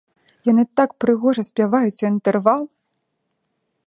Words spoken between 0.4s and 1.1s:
Яны так